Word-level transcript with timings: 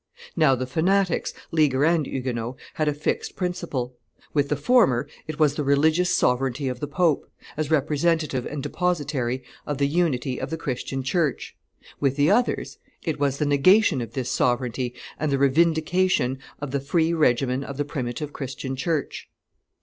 Now 0.35 0.55
the 0.55 0.65
fanatics, 0.65 1.31
Leaguer 1.51 1.85
and 1.85 2.07
Huguenot, 2.07 2.55
had 2.73 2.87
a 2.87 2.93
fixed 2.95 3.35
principle; 3.35 3.93
with 4.33 4.49
the 4.49 4.55
former, 4.55 5.07
it 5.27 5.37
was 5.37 5.53
the 5.53 5.63
religious 5.63 6.09
sovereignty 6.11 6.67
of 6.67 6.79
the 6.79 6.87
pope, 6.87 7.29
as 7.55 7.69
representative 7.69 8.47
and 8.47 8.63
depositary 8.63 9.43
of 9.67 9.77
the 9.77 9.85
unity 9.85 10.41
of 10.41 10.49
the 10.49 10.57
Christian 10.57 11.03
church; 11.03 11.55
with 11.99 12.15
the 12.15 12.31
others, 12.31 12.79
it 13.03 13.19
was 13.19 13.37
the 13.37 13.45
negation 13.45 14.01
of 14.01 14.13
this 14.13 14.31
sovereignty 14.31 14.95
and 15.19 15.31
the 15.31 15.37
revindication 15.37 16.39
of 16.59 16.71
the 16.71 16.79
free 16.81 17.13
regimen 17.13 17.63
of 17.63 17.77
the 17.77 17.85
primitive 17.85 18.33
Christian 18.33 18.75
church. 18.75 19.29